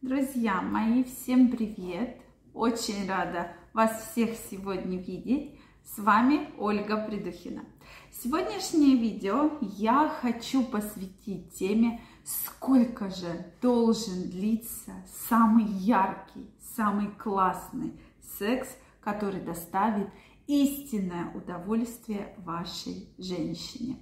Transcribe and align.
Друзья 0.00 0.62
мои, 0.62 1.02
всем 1.02 1.48
привет! 1.48 2.20
Очень 2.54 3.08
рада 3.08 3.50
вас 3.72 4.12
всех 4.12 4.36
сегодня 4.48 4.96
видеть. 4.96 5.58
С 5.84 5.98
вами 5.98 6.50
Ольга 6.56 7.04
Придухина. 7.04 7.64
Сегодняшнее 8.12 8.94
видео 8.94 9.58
я 9.60 10.08
хочу 10.08 10.62
посвятить 10.62 11.52
теме, 11.52 12.00
сколько 12.24 13.10
же 13.10 13.52
должен 13.60 14.30
длиться 14.30 14.92
самый 15.28 15.64
яркий, 15.64 16.48
самый 16.76 17.08
классный 17.18 17.92
секс, 18.38 18.68
который 19.00 19.40
доставит 19.40 20.06
истинное 20.46 21.32
удовольствие 21.34 22.36
вашей 22.38 23.08
женщине. 23.18 23.96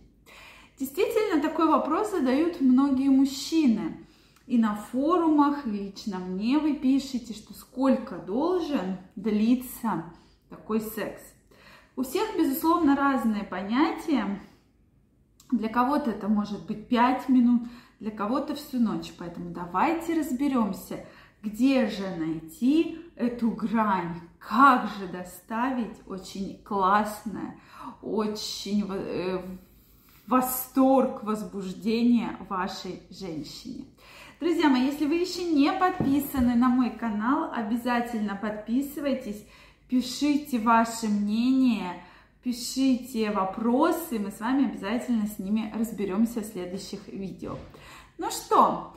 Действительно, 0.79 1.41
такой 1.41 1.69
вопрос 1.69 2.11
задают 2.11 2.61
многие 2.61 3.09
мужчины. 3.09 4.05
И 4.47 4.59
на 4.59 4.77
форумах, 4.77 5.67
лично 5.67 6.19
мне 6.19 6.59
вы 6.59 6.75
пишете, 6.75 7.35
что 7.35 7.53
сколько 7.53 8.17
должен 8.17 8.99
длиться 9.17 10.05
такой 10.49 10.81
секс. 10.81 11.21
У 11.97 12.03
всех, 12.03 12.37
безусловно, 12.39 12.95
разные 12.95 13.43
понятия. 13.43 14.41
Для 15.51 15.69
кого-то 15.69 16.11
это 16.11 16.29
может 16.29 16.67
быть 16.67 16.89
5 16.89 17.29
минут, 17.29 17.63
для 17.99 18.11
кого-то 18.13 18.55
всю 18.55 18.79
ночь. 18.79 19.13
Поэтому 19.19 19.51
давайте 19.51 20.19
разберемся, 20.19 21.05
где 21.43 21.89
же 21.89 22.09
найти 22.17 22.99
эту 23.17 23.51
грань, 23.51 24.21
как 24.39 24.89
же 24.99 25.09
доставить 25.09 25.97
очень 26.07 26.63
классное, 26.63 27.59
очень 28.03 28.85
э, 28.89 29.43
восторг, 30.27 31.25
возбуждение 31.25 32.37
вашей 32.49 33.03
женщине. 33.11 33.87
Друзья 34.39 34.69
мои, 34.69 34.85
если 34.85 35.07
вы 35.07 35.15
еще 35.15 35.45
не 35.45 35.73
подписаны 35.73 36.57
на 36.57 36.69
мой 36.69 36.91
канал, 36.91 37.51
обязательно 37.55 38.37
подписывайтесь, 38.37 39.43
пишите 39.89 40.59
ваше 40.59 41.09
мнение, 41.09 42.03
пишите 42.43 43.31
вопросы, 43.31 44.19
мы 44.19 44.31
с 44.31 44.39
вами 44.41 44.67
обязательно 44.67 45.27
с 45.27 45.39
ними 45.39 45.73
разберемся 45.75 46.43
в 46.43 46.45
следующих 46.45 47.09
видео. 47.09 47.57
Ну 48.19 48.31
что, 48.31 48.95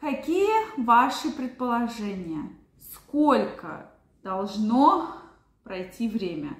какие 0.00 0.80
ваши 0.80 1.32
предположения? 1.32 2.48
Сколько 2.92 3.90
должно 4.22 5.16
пройти 5.64 6.08
время? 6.08 6.56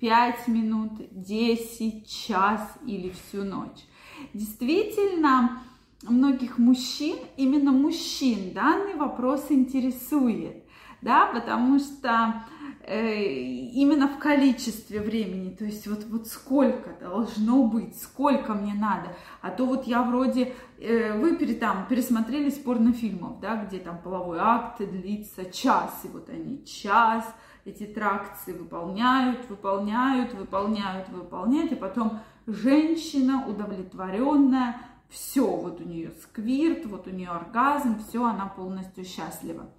5 0.00 0.48
минут, 0.48 0.92
10, 1.10 2.08
час 2.08 2.62
или 2.86 3.10
всю 3.10 3.44
ночь. 3.44 3.84
Действительно, 4.32 5.62
многих 6.02 6.58
мужчин, 6.58 7.16
именно 7.36 7.72
мужчин 7.72 8.52
данный 8.52 8.94
вопрос 8.94 9.46
интересует, 9.50 10.64
да, 11.02 11.26
потому 11.26 11.78
что 11.78 12.44
э, 12.82 13.22
именно 13.22 14.08
в 14.08 14.18
количестве 14.18 15.00
времени, 15.00 15.54
то 15.54 15.64
есть 15.64 15.86
вот, 15.86 16.04
вот 16.04 16.26
сколько 16.26 16.90
должно 17.00 17.64
быть, 17.64 18.00
сколько 18.00 18.54
мне 18.54 18.74
надо, 18.74 19.16
а 19.40 19.50
то 19.50 19.66
вот 19.66 19.86
я 19.86 20.02
вроде, 20.02 20.54
э, 20.78 21.18
вы 21.18 21.36
пере, 21.36 21.54
там 21.54 21.86
пересмотрели 21.88 22.50
порнофильмов, 22.50 23.40
да, 23.40 23.64
где 23.64 23.78
там 23.78 23.98
половой 23.98 24.38
акт 24.40 24.78
длится 24.78 25.44
час, 25.50 26.00
и 26.04 26.08
вот 26.08 26.28
они 26.28 26.64
час, 26.64 27.24
эти 27.64 27.84
тракции 27.84 28.52
выполняют, 28.52 29.48
выполняют, 29.48 30.34
выполняют, 30.34 31.08
выполняют, 31.08 31.72
и 31.72 31.74
потом 31.74 32.20
женщина 32.46 33.44
удовлетворенная, 33.46 34.76
все, 35.08 35.46
вот 35.46 35.80
у 35.80 35.84
нее 35.84 36.12
сквирт, 36.22 36.86
вот 36.86 37.06
у 37.06 37.10
нее 37.10 37.28
оргазм, 37.28 37.98
все, 38.00 38.24
она 38.24 38.46
полностью 38.46 39.04
счастлива. 39.04 39.70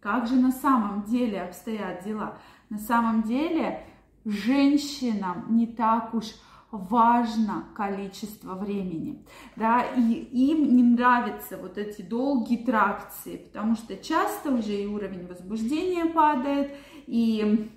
Как 0.00 0.26
же 0.26 0.36
на 0.36 0.52
самом 0.52 1.04
деле 1.04 1.42
обстоят 1.42 2.04
дела? 2.04 2.38
На 2.70 2.78
самом 2.78 3.22
деле 3.22 3.84
женщинам 4.24 5.46
не 5.56 5.66
так 5.66 6.14
уж 6.14 6.26
важно 6.70 7.64
количество 7.74 8.54
времени, 8.54 9.24
да, 9.56 9.82
и 9.96 10.02
им 10.02 10.76
не 10.76 10.82
нравятся 10.82 11.56
вот 11.56 11.78
эти 11.78 12.02
долгие 12.02 12.58
тракции, 12.58 13.36
потому 13.36 13.74
что 13.74 13.96
часто 13.96 14.50
уже 14.50 14.74
и 14.74 14.86
уровень 14.86 15.26
возбуждения 15.26 16.04
падает, 16.04 16.74
и 17.06 17.70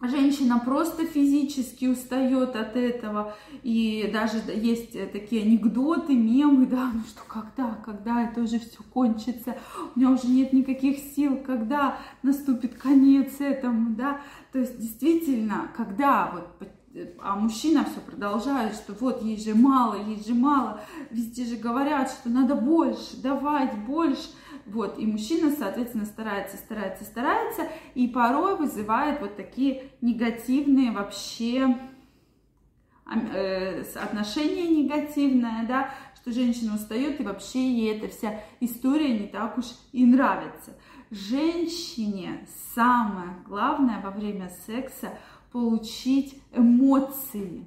женщина 0.00 0.58
просто 0.58 1.06
физически 1.06 1.86
устает 1.86 2.54
от 2.54 2.76
этого, 2.76 3.34
и 3.62 4.10
даже 4.12 4.38
есть 4.54 4.92
такие 5.12 5.42
анекдоты, 5.42 6.14
мемы, 6.14 6.66
да, 6.66 6.90
ну 6.92 7.00
что, 7.00 7.22
когда, 7.26 7.74
когда 7.84 8.22
это 8.24 8.42
уже 8.42 8.58
все 8.58 8.82
кончится, 8.92 9.56
у 9.94 9.98
меня 9.98 10.10
уже 10.10 10.28
нет 10.28 10.52
никаких 10.52 10.98
сил, 11.14 11.38
когда 11.38 11.98
наступит 12.22 12.74
конец 12.74 13.40
этому, 13.40 13.94
да, 13.94 14.20
то 14.52 14.58
есть 14.58 14.78
действительно, 14.78 15.70
когда 15.76 16.30
вот 16.32 16.68
а 17.20 17.36
мужчина 17.36 17.84
все 17.84 18.00
продолжает, 18.00 18.74
что 18.74 18.94
вот 18.94 19.22
ей 19.22 19.38
же 19.38 19.54
мало, 19.54 20.02
ей 20.02 20.22
же 20.24 20.34
мало, 20.34 20.80
везде 21.10 21.44
же 21.44 21.56
говорят, 21.56 22.10
что 22.10 22.30
надо 22.30 22.54
больше, 22.54 23.20
давать 23.22 23.76
больше, 23.86 24.30
вот, 24.66 24.98
и 24.98 25.06
мужчина, 25.06 25.54
соответственно, 25.56 26.04
старается, 26.04 26.56
старается, 26.56 27.04
старается, 27.04 27.68
и 27.94 28.08
порой 28.08 28.56
вызывает 28.56 29.20
вот 29.20 29.36
такие 29.36 29.90
негативные 30.00 30.90
вообще 30.90 31.76
э, 33.06 33.82
отношения 33.94 34.68
негативное, 34.68 35.64
да, 35.66 35.90
что 36.16 36.32
женщина 36.32 36.74
устает, 36.74 37.20
и 37.20 37.22
вообще 37.22 37.60
ей 37.60 37.96
эта 37.96 38.08
вся 38.08 38.40
история 38.58 39.16
не 39.16 39.28
так 39.28 39.56
уж 39.56 39.66
и 39.92 40.04
нравится. 40.04 40.76
Женщине 41.10 42.44
самое 42.74 43.36
главное 43.46 44.00
во 44.00 44.10
время 44.10 44.50
секса 44.66 45.16
получить 45.52 46.42
эмоции, 46.52 47.64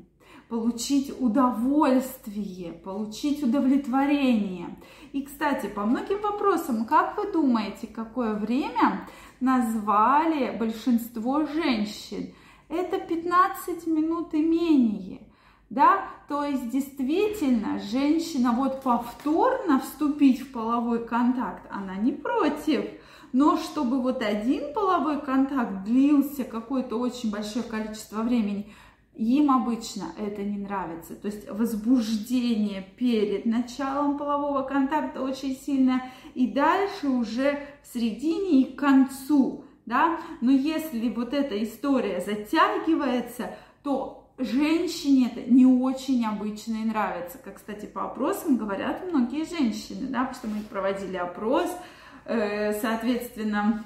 получить 0.49 1.13
удовольствие, 1.21 2.73
получить 2.73 3.43
удовлетворение. 3.43 4.75
И, 5.13 5.21
кстати, 5.21 5.67
по 5.67 5.85
многим 5.85 6.21
вопросам, 6.21 6.85
как 6.85 7.17
вы 7.17 7.31
думаете, 7.31 7.87
какое 7.87 8.33
время 8.33 9.07
назвали 9.39 10.57
большинство 10.57 11.45
женщин? 11.45 12.33
Это 12.67 12.99
15 12.99 13.87
минут 13.87 14.33
и 14.33 14.41
менее. 14.41 15.21
Да, 15.69 16.05
то 16.27 16.43
есть 16.43 16.71
действительно 16.71 17.77
женщина 17.77 18.51
вот 18.51 18.81
повторно 18.81 19.79
вступить 19.79 20.41
в 20.41 20.51
половой 20.51 21.05
контакт, 21.05 21.67
она 21.69 21.95
не 21.95 22.11
против. 22.11 22.85
Но 23.33 23.55
чтобы 23.57 24.01
вот 24.01 24.23
один 24.23 24.73
половой 24.73 25.21
контакт 25.21 25.83
длился 25.83 26.43
какое-то 26.43 26.97
очень 26.97 27.29
большое 27.29 27.63
количество 27.63 28.23
времени, 28.23 28.73
им 29.19 29.51
обычно 29.51 30.13
это 30.17 30.41
не 30.43 30.57
нравится. 30.57 31.13
То 31.15 31.27
есть 31.27 31.49
возбуждение 31.49 32.87
перед 32.95 33.45
началом 33.45 34.17
полового 34.17 34.63
контакта 34.63 35.21
очень 35.21 35.55
сильное, 35.55 36.11
и 36.35 36.47
дальше 36.47 37.09
уже 37.09 37.59
в 37.83 37.93
середине 37.93 38.61
и 38.61 38.73
к 38.73 38.79
концу. 38.79 39.65
Да? 39.85 40.19
Но 40.39 40.51
если 40.51 41.09
вот 41.09 41.33
эта 41.33 41.61
история 41.61 42.21
затягивается, 42.21 43.55
то 43.83 44.31
женщине 44.37 45.33
это 45.35 45.51
не 45.51 45.65
очень 45.65 46.25
обычно 46.25 46.75
и 46.75 46.85
нравится. 46.85 47.37
Как, 47.43 47.57
кстати, 47.57 47.87
по 47.87 48.05
опросам 48.05 48.55
говорят 48.55 49.03
многие 49.11 49.43
женщины, 49.43 50.07
да, 50.07 50.23
потому 50.23 50.35
что 50.35 50.47
мы 50.47 50.61
проводили 50.61 51.17
опрос, 51.17 51.69
э, 52.23 52.73
соответственно, 52.79 53.83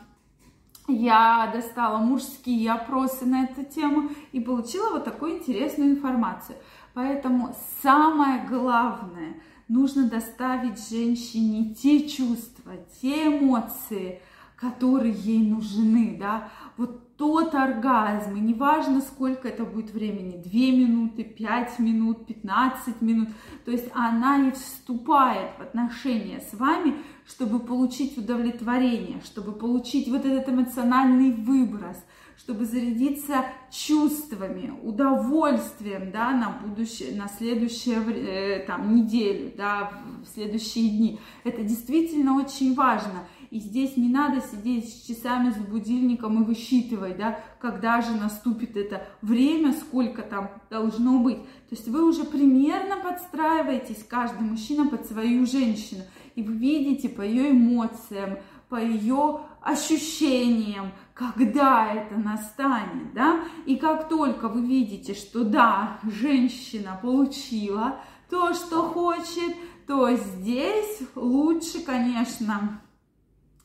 я 0.88 1.50
достала 1.54 1.98
мужские 1.98 2.72
опросы 2.72 3.26
на 3.26 3.46
эту 3.46 3.64
тему 3.64 4.10
и 4.32 4.40
получила 4.40 4.92
вот 4.92 5.06
такую 5.06 5.40
интересную 5.40 5.92
информацию. 5.92 6.58
Поэтому 6.94 7.56
самое 7.82 8.46
главное, 8.48 9.36
нужно 9.68 10.10
доставить 10.10 10.88
женщине 10.90 11.74
те 11.74 12.08
чувства, 12.08 12.74
те 13.02 13.28
эмоции, 13.28 14.22
которые 14.63 15.13
ей 15.13 15.45
нужны, 15.45 16.15
да, 16.19 16.50
вот 16.77 17.18
тот 17.18 17.54
оргазм, 17.54 18.36
и 18.36 18.39
неважно, 18.39 19.01
сколько 19.01 19.48
это 19.48 19.65
будет 19.65 19.92
времени, 19.92 20.42
2 20.42 20.51
минуты, 20.77 21.24
5 21.24 21.80
минут, 21.80 22.25
15 22.25 23.01
минут, 23.01 23.30
то 23.65 23.71
есть 23.71 23.89
она 23.94 24.48
и 24.48 24.51
вступает 24.51 25.51
в 25.57 25.62
отношения 25.62 26.39
с 26.39 26.54
вами, 26.57 26.95
чтобы 27.27 27.60
получить 27.60 28.18
удовлетворение, 28.18 29.21
чтобы 29.24 29.51
получить 29.51 30.07
вот 30.07 30.25
этот 30.25 30.50
эмоциональный 30.50 31.31
выброс, 31.31 31.98
чтобы 32.38 32.66
зарядиться 32.66 33.45
чувствами, 33.71 34.74
удовольствием, 34.81 36.12
да, 36.12 36.31
на 36.31 36.50
будущее, 36.50 37.16
на 37.16 37.27
следующее, 37.27 38.00
э, 38.07 38.66
там, 38.66 38.95
неделю, 38.95 39.51
да, 39.56 40.01
в 40.24 40.27
следующие 40.33 40.89
дни. 40.89 41.19
Это 41.44 41.63
действительно 41.63 42.36
очень 42.36 42.74
важно. 42.74 43.27
И 43.54 43.60
здесь 43.60 43.98
не 43.98 44.10
надо 44.10 44.42
сидеть 44.42 44.90
с 44.90 45.06
часами 45.06 45.52
с 45.52 45.58
будильником 45.58 46.42
и 46.42 46.44
высчитывать, 46.44 47.18
да, 47.18 47.40
когда 47.62 48.02
же 48.02 48.16
наступит 48.16 48.76
это 48.76 49.06
время, 49.22 49.74
сколько 49.74 50.24
там 50.24 50.50
должно 50.72 51.20
быть. 51.20 51.38
То 51.38 51.76
есть 51.76 51.88
вы 51.88 52.04
уже 52.04 52.24
примерно 52.24 52.96
подстраиваетесь, 52.98 54.04
каждый 54.10 54.42
мужчина 54.42 54.88
под 54.88 55.06
свою 55.06 55.46
женщину. 55.46 56.02
И 56.34 56.42
вы 56.42 56.54
видите 56.54 57.10
по 57.10 57.22
ее 57.22 57.52
эмоциям, 57.52 58.40
по 58.70 58.78
ее 58.78 59.42
ощущениям, 59.62 60.92
когда 61.14 61.94
это 61.94 62.16
настанет, 62.16 63.14
да, 63.14 63.42
и 63.68 63.76
как 63.76 64.10
только 64.10 64.50
вы 64.50 64.66
видите, 64.66 65.14
что 65.14 65.44
да, 65.44 66.00
женщина 66.02 66.98
получила 67.00 68.00
то, 68.32 68.56
что 68.56 68.82
хочет, 68.82 69.56
то 69.86 70.10
здесь 70.16 71.02
лучше, 71.14 71.82
конечно, 71.86 72.82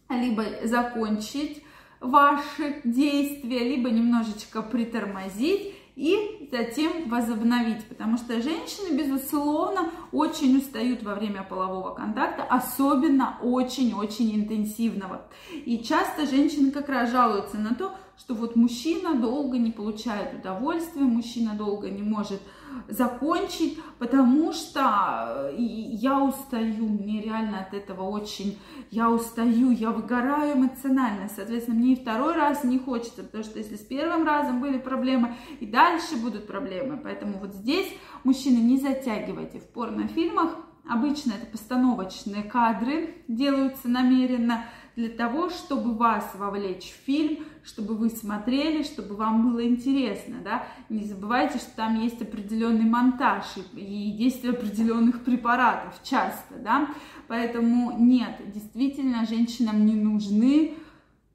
либо 0.09 0.45
закончить 0.65 1.63
ваши 2.01 2.81
действия, 2.85 3.61
либо 3.61 3.91
немножечко 3.91 4.63
притормозить 4.63 5.75
и 5.97 6.49
затем 6.53 7.09
возобновить, 7.09 7.85
потому 7.89 8.19
что 8.19 8.41
женщины, 8.41 8.97
безусловно, 8.97 9.91
очень 10.13 10.57
устают 10.59 11.03
во 11.03 11.17
время 11.17 11.43
полового 11.43 11.93
контакта, 11.93 12.45
особенно 12.45 13.37
очень-очень 13.43 14.37
интенсивного. 14.37 15.27
И 15.53 15.83
часто 15.83 16.27
женщины 16.27 16.71
как 16.71 16.89
раз 16.89 17.11
жалуются 17.11 17.59
на 17.59 17.75
то, 17.75 17.97
что 18.19 18.35
вот 18.35 18.57
мужчина 18.57 19.15
долго 19.15 19.59
не 19.59 19.71
получает 19.71 20.35
удовольствия, 20.35 21.03
мужчина 21.03 21.55
долго 21.55 21.89
не 21.89 22.03
может 22.03 22.41
закончить, 22.89 23.79
потому 23.99 24.53
что 24.53 25.51
э, 25.51 25.57
я 25.59 26.23
устаю, 26.23 26.89
мне 26.89 27.23
реально 27.23 27.61
от 27.61 27.75
этого 27.75 28.03
очень, 28.03 28.59
я 28.91 29.11
устаю, 29.11 29.71
я 29.71 29.91
выгораю 29.91 30.57
эмоционально, 30.57 31.29
соответственно, 31.35 31.79
мне 31.79 31.93
и 31.95 32.01
второй 32.01 32.35
раз 32.35 32.65
не 32.65 32.79
хочется, 32.79 33.23
потому 33.23 33.45
что 33.45 33.59
если 33.59 33.77
с 33.77 33.85
первым 33.85 34.27
разом 34.27 34.61
были 34.61 34.79
проблемы, 34.79 35.37
и 35.61 35.67
дальше 35.67 36.17
будут 36.17 36.47
проблемы, 36.47 36.99
поэтому 37.03 37.39
вот 37.39 37.55
здесь, 37.55 37.89
мужчины, 38.25 38.59
не 38.59 38.79
затягивайте. 38.79 39.61
В 39.61 39.69
порнофильмах, 39.69 40.57
обычно 40.89 41.33
это 41.33 41.47
постановочные 41.47 42.43
кадры, 42.43 43.23
делаются 43.29 43.89
намеренно, 43.89 44.65
для 44.99 45.11
того, 45.11 45.49
чтобы 45.49 45.95
вас 45.95 46.29
вовлечь 46.35 46.91
в 46.91 47.07
фильм, 47.07 47.45
чтобы 47.63 47.95
вы 47.95 48.11
смотрели, 48.11 48.83
чтобы 48.83 49.15
вам 49.15 49.49
было 49.49 49.65
интересно, 49.65 50.39
да. 50.43 50.67
Не 50.89 51.05
забывайте, 51.05 51.59
что 51.59 51.71
там 51.77 52.01
есть 52.01 52.21
определенный 52.21 52.91
монтаж 52.91 53.45
и 53.75 54.11
действие 54.19 54.55
определенных 54.55 55.23
препаратов 55.23 56.03
часто, 56.03 56.57
да. 56.57 56.89
Поэтому 57.29 57.97
нет, 57.97 58.41
действительно, 58.53 59.25
женщинам 59.25 59.87
не 59.87 59.95
нужны 59.95 60.75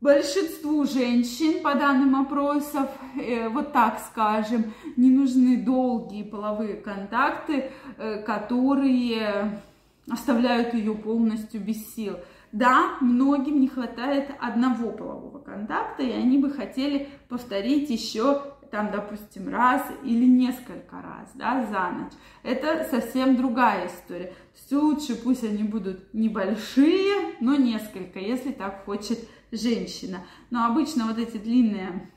большинству 0.01 0.83
женщин, 0.83 1.63
по 1.63 1.73
данным 1.75 2.17
опросов, 2.17 2.89
э, 3.15 3.47
вот 3.47 3.71
так 3.71 4.01
скажем, 4.11 4.73
не 4.97 5.09
нужны 5.09 5.63
долгие 5.63 6.23
половые 6.23 6.75
контакты, 6.75 7.71
э, 7.97 8.21
которые 8.23 9.61
оставляют 10.09 10.73
ее 10.73 10.93
полностью 10.95 11.61
без 11.61 11.95
сил. 11.95 12.17
Да, 12.53 12.97
многим 13.01 13.59
не 13.59 13.67
хватает 13.67 14.29
одного 14.39 14.91
полового 14.91 15.39
контакта, 15.39 16.03
и 16.03 16.11
они 16.11 16.37
бы 16.37 16.51
хотели 16.51 17.09
повторить 17.27 17.89
еще 17.89 18.43
там, 18.69 18.91
допустим, 18.91 19.49
раз 19.49 19.83
или 20.03 20.25
несколько 20.25 21.01
раз, 21.01 21.29
да, 21.33 21.65
за 21.65 21.97
ночь. 21.97 22.13
Это 22.43 22.87
совсем 22.89 23.35
другая 23.35 23.87
история. 23.87 24.33
Все 24.53 24.79
лучше 24.79 25.15
пусть 25.15 25.43
они 25.43 25.63
будут 25.63 26.13
небольшие, 26.13 27.35
но 27.39 27.55
несколько, 27.55 28.19
если 28.19 28.51
так 28.51 28.85
хочет 28.85 29.17
женщина. 29.51 30.19
Но 30.51 30.65
обычно 30.65 31.07
вот 31.07 31.17
эти 31.17 31.37
длинные 31.37 32.11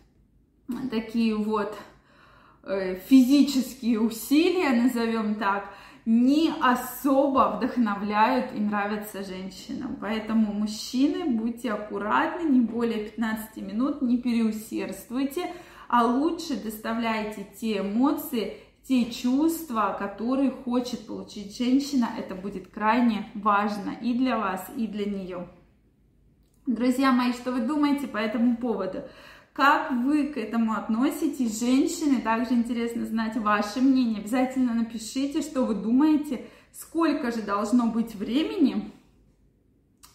такие 0.90 1.34
вот 1.34 1.76
э, 2.62 2.96
физические 3.06 4.00
усилия, 4.00 4.82
назовем 4.82 5.36
так, 5.36 5.72
не 6.06 6.54
особо 6.60 7.56
вдохновляют 7.56 8.54
и 8.54 8.60
нравятся 8.60 9.24
женщинам. 9.24 9.96
Поэтому, 10.00 10.52
мужчины, 10.54 11.24
будьте 11.24 11.72
аккуратны, 11.72 12.48
не 12.48 12.60
более 12.60 13.06
15 13.06 13.56
минут, 13.56 14.02
не 14.02 14.16
переусердствуйте, 14.16 15.52
а 15.88 16.04
лучше 16.04 16.62
доставляйте 16.62 17.44
те 17.60 17.80
эмоции, 17.80 18.56
те 18.86 19.10
чувства, 19.10 19.96
которые 19.98 20.52
хочет 20.52 21.08
получить 21.08 21.58
женщина. 21.58 22.08
Это 22.16 22.36
будет 22.36 22.68
крайне 22.68 23.28
важно 23.34 23.90
и 24.00 24.14
для 24.14 24.38
вас, 24.38 24.64
и 24.76 24.86
для 24.86 25.06
нее. 25.06 25.48
Друзья 26.66 27.10
мои, 27.10 27.32
что 27.32 27.50
вы 27.50 27.60
думаете 27.60 28.06
по 28.06 28.16
этому 28.16 28.56
поводу? 28.56 29.02
Как 29.56 29.90
вы 29.90 30.26
к 30.26 30.36
этому 30.36 30.74
относитесь, 30.74 31.60
женщины? 31.60 32.20
Также 32.20 32.52
интересно 32.52 33.06
знать 33.06 33.38
ваше 33.38 33.80
мнение. 33.80 34.20
Обязательно 34.20 34.74
напишите, 34.74 35.40
что 35.40 35.64
вы 35.64 35.74
думаете, 35.74 36.44
сколько 36.72 37.32
же 37.32 37.40
должно 37.40 37.86
быть 37.86 38.14
времени, 38.14 38.92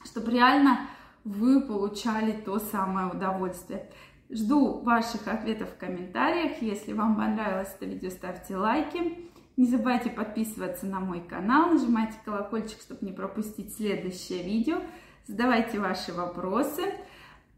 чтобы 0.05 0.29
реально 0.29 0.81
вы 1.23 1.59
получали 1.59 2.33
то 2.33 2.59
самое 2.59 3.07
удовольствие. 3.07 3.89
Жду 4.29 4.79
ваших 4.81 5.27
ответов 5.27 5.69
в 5.71 5.77
комментариях. 5.77 6.61
Если 6.61 6.93
вам 6.93 7.15
понравилось 7.15 7.73
это 7.75 7.87
видео, 7.87 8.11
ставьте 8.11 8.55
лайки. 8.55 9.27
Не 9.57 9.65
забывайте 9.65 10.11
подписываться 10.11 10.85
на 10.85 10.99
мой 10.99 11.19
канал, 11.19 11.71
нажимайте 11.71 12.13
колокольчик, 12.23 12.79
чтобы 12.79 13.03
не 13.07 13.11
пропустить 13.11 13.75
следующее 13.75 14.43
видео. 14.43 14.81
Задавайте 15.25 15.79
ваши 15.79 16.13
вопросы. 16.13 16.83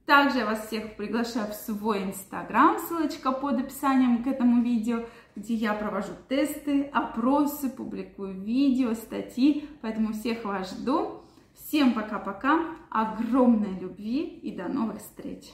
Также 0.05 0.39
я 0.39 0.45
вас 0.45 0.67
всех 0.67 0.97
приглашаю 0.97 1.51
в 1.51 1.55
свой 1.55 2.03
инстаграм, 2.03 2.77
ссылочка 2.77 3.31
под 3.31 3.59
описанием 3.59 4.21
к 4.21 4.27
этому 4.27 4.61
видео, 4.61 5.05
где 5.35 5.53
я 5.53 5.73
провожу 5.73 6.11
тесты, 6.27 6.83
опросы, 6.91 7.69
публикую 7.69 8.41
видео, 8.41 8.95
статьи, 8.95 9.69
поэтому 9.81 10.11
всех 10.11 10.43
вас 10.43 10.71
жду. 10.71 11.21
Всем 11.53 11.93
пока-пока, 11.93 12.65
огромной 12.89 13.79
любви 13.79 14.23
и 14.23 14.55
до 14.55 14.67
новых 14.67 14.97
встреч! 14.97 15.45